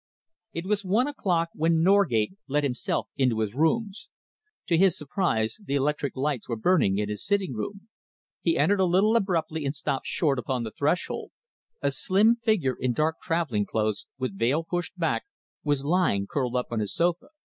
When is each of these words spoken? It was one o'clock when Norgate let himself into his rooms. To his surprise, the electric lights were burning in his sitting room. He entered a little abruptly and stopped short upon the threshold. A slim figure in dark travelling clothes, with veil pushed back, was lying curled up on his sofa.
It 0.51 0.65
was 0.65 0.83
one 0.83 1.05
o'clock 1.07 1.49
when 1.53 1.83
Norgate 1.83 2.31
let 2.47 2.63
himself 2.63 3.09
into 3.17 3.39
his 3.41 3.53
rooms. 3.53 4.09
To 4.65 4.75
his 4.75 4.97
surprise, 4.97 5.59
the 5.63 5.75
electric 5.75 6.15
lights 6.15 6.49
were 6.49 6.55
burning 6.55 6.97
in 6.97 7.07
his 7.07 7.23
sitting 7.23 7.53
room. 7.53 7.87
He 8.41 8.57
entered 8.57 8.79
a 8.79 8.85
little 8.85 9.15
abruptly 9.15 9.63
and 9.63 9.75
stopped 9.75 10.07
short 10.07 10.39
upon 10.39 10.63
the 10.63 10.71
threshold. 10.71 11.29
A 11.83 11.91
slim 11.91 12.37
figure 12.37 12.75
in 12.79 12.93
dark 12.93 13.17
travelling 13.21 13.67
clothes, 13.67 14.07
with 14.17 14.35
veil 14.39 14.63
pushed 14.63 14.97
back, 14.97 15.25
was 15.63 15.85
lying 15.85 16.25
curled 16.25 16.55
up 16.55 16.71
on 16.71 16.79
his 16.79 16.95
sofa. 16.95 17.27